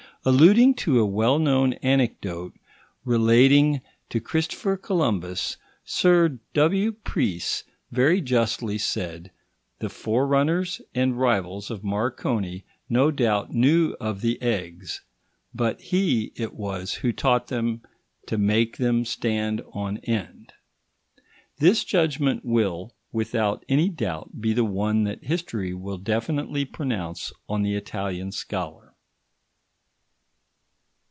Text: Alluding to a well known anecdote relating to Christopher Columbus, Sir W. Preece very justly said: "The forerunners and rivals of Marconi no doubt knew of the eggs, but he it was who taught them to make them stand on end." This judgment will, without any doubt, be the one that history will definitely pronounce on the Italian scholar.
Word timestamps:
Alluding 0.23 0.75
to 0.75 0.99
a 0.99 1.05
well 1.07 1.39
known 1.39 1.73
anecdote 1.81 2.53
relating 3.03 3.81
to 4.09 4.19
Christopher 4.21 4.77
Columbus, 4.77 5.57
Sir 5.83 6.37
W. 6.53 6.91
Preece 6.91 7.63
very 7.89 8.21
justly 8.21 8.77
said: 8.77 9.31
"The 9.79 9.89
forerunners 9.89 10.79
and 10.93 11.17
rivals 11.19 11.71
of 11.71 11.83
Marconi 11.83 12.63
no 12.87 13.09
doubt 13.09 13.51
knew 13.51 13.95
of 13.99 14.21
the 14.21 14.39
eggs, 14.43 15.01
but 15.55 15.81
he 15.81 16.33
it 16.35 16.53
was 16.53 16.93
who 17.01 17.11
taught 17.11 17.47
them 17.47 17.81
to 18.27 18.37
make 18.37 18.77
them 18.77 19.03
stand 19.05 19.63
on 19.73 19.97
end." 20.03 20.53
This 21.57 21.83
judgment 21.83 22.45
will, 22.45 22.93
without 23.11 23.65
any 23.67 23.89
doubt, 23.89 24.39
be 24.39 24.53
the 24.53 24.65
one 24.65 25.03
that 25.05 25.23
history 25.23 25.73
will 25.73 25.97
definitely 25.97 26.63
pronounce 26.63 27.33
on 27.49 27.63
the 27.63 27.73
Italian 27.73 28.31
scholar. 28.31 28.89